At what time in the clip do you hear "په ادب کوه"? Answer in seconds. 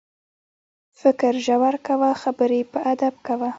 2.71-3.49